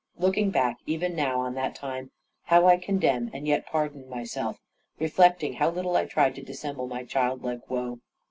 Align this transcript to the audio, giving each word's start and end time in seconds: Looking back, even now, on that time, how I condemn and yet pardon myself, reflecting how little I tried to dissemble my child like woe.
Looking 0.17 0.49
back, 0.49 0.77
even 0.87 1.15
now, 1.15 1.41
on 1.41 1.53
that 1.53 1.75
time, 1.75 2.09
how 2.45 2.65
I 2.65 2.77
condemn 2.77 3.29
and 3.35 3.45
yet 3.47 3.67
pardon 3.67 4.09
myself, 4.09 4.59
reflecting 4.97 5.53
how 5.53 5.69
little 5.69 5.95
I 5.95 6.05
tried 6.05 6.33
to 6.33 6.41
dissemble 6.41 6.87
my 6.87 7.03
child 7.03 7.43
like 7.43 7.69
woe. 7.69 7.99